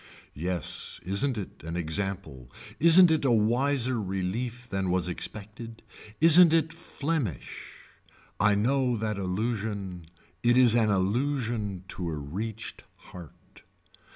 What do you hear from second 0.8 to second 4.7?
isn't it an example isn't it a wiser relief